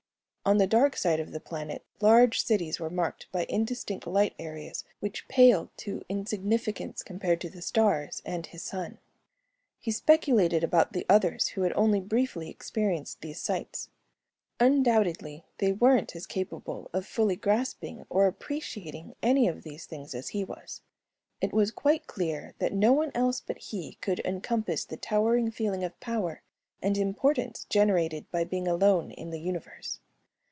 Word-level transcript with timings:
On 0.43 0.57
the 0.57 0.65
dark 0.65 0.97
side 0.97 1.19
of 1.19 1.31
the 1.31 1.39
planet 1.39 1.83
large 2.01 2.43
cities 2.43 2.79
were 2.79 2.89
marked 2.89 3.31
by 3.31 3.45
indistinct 3.47 4.07
light 4.07 4.33
areas 4.39 4.83
which 4.99 5.27
paled 5.27 5.69
to 5.77 6.03
insignificance 6.09 7.03
compared 7.03 7.39
to 7.41 7.49
the 7.49 7.61
stars 7.61 8.23
and 8.25 8.47
his 8.47 8.63
sun. 8.63 8.97
He 9.79 9.91
speculated 9.91 10.63
about 10.63 10.91
the 10.93 11.05
others 11.07 11.49
who 11.49 11.61
had 11.61 11.71
only 11.75 11.99
briefly 12.01 12.49
experienced 12.49 13.21
these 13.21 13.39
sights. 13.39 13.89
Undoubtedly 14.59 15.45
they 15.59 15.71
weren't 15.71 16.15
as 16.15 16.25
capable 16.25 16.89
of 16.91 17.05
fully 17.05 17.35
grasping 17.35 18.03
or 18.09 18.25
appreciating 18.25 19.15
any 19.21 19.47
of 19.47 19.61
these 19.61 19.85
things 19.85 20.15
as 20.15 20.29
he 20.29 20.43
was. 20.43 20.81
It 21.39 21.53
was 21.53 21.69
quite 21.69 22.07
clear 22.07 22.55
that 22.57 22.73
no 22.73 22.91
one 22.93 23.11
else 23.13 23.39
but 23.39 23.59
he 23.59 23.93
could 24.01 24.21
encompass 24.25 24.85
the 24.85 24.97
towering 24.97 25.51
feeling 25.51 25.83
of 25.83 25.99
power 25.99 26.41
and 26.81 26.97
importance 26.97 27.67
generated 27.69 28.29
by 28.31 28.43
being 28.43 28.67
alone 28.67 29.11
in 29.11 29.29
the 29.29 29.39
Universe. 29.39 29.99